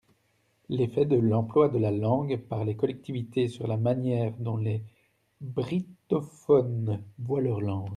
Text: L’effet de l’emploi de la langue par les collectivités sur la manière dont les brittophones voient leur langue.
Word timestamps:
L’effet 0.69 1.05
de 1.05 1.15
l’emploi 1.15 1.69
de 1.69 1.77
la 1.77 1.91
langue 1.91 2.35
par 2.49 2.65
les 2.65 2.75
collectivités 2.75 3.47
sur 3.47 3.67
la 3.67 3.77
manière 3.77 4.33
dont 4.39 4.57
les 4.57 4.81
brittophones 5.41 7.03
voient 7.19 7.41
leur 7.41 7.61
langue. 7.61 7.89